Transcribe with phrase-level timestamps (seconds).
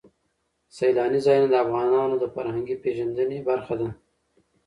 [0.75, 3.89] سیلاني ځایونه د افغانانو د فرهنګي پیژندنې برخه ده.